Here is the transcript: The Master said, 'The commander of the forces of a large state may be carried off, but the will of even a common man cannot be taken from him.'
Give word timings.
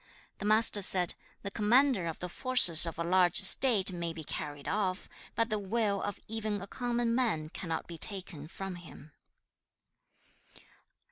The 0.39 0.45
Master 0.45 0.81
said, 0.81 1.13
'The 1.43 1.51
commander 1.51 2.07
of 2.07 2.17
the 2.17 2.27
forces 2.27 2.87
of 2.87 2.97
a 2.97 3.03
large 3.03 3.37
state 3.39 3.91
may 3.91 4.13
be 4.13 4.23
carried 4.23 4.67
off, 4.67 5.07
but 5.35 5.51
the 5.51 5.59
will 5.59 6.01
of 6.01 6.19
even 6.27 6.59
a 6.59 6.65
common 6.65 7.13
man 7.13 7.49
cannot 7.49 7.85
be 7.85 7.99
taken 7.99 8.47
from 8.47 8.77
him.' 8.77 9.11